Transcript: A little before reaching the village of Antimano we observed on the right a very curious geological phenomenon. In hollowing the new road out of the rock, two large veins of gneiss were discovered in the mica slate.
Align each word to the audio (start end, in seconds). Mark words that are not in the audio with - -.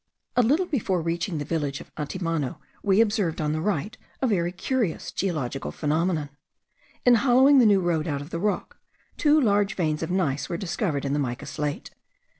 A 0.35 0.41
little 0.41 0.65
before 0.65 0.99
reaching 0.99 1.37
the 1.37 1.45
village 1.45 1.79
of 1.79 1.93
Antimano 1.95 2.57
we 2.81 3.01
observed 3.01 3.39
on 3.39 3.51
the 3.53 3.61
right 3.61 3.95
a 4.19 4.25
very 4.25 4.51
curious 4.51 5.11
geological 5.11 5.71
phenomenon. 5.71 6.29
In 7.05 7.13
hollowing 7.13 7.59
the 7.59 7.67
new 7.67 7.81
road 7.81 8.07
out 8.07 8.19
of 8.19 8.31
the 8.31 8.39
rock, 8.39 8.77
two 9.15 9.39
large 9.39 9.75
veins 9.75 10.01
of 10.01 10.09
gneiss 10.09 10.49
were 10.49 10.57
discovered 10.57 11.05
in 11.05 11.13
the 11.13 11.19
mica 11.19 11.45
slate. 11.45 11.91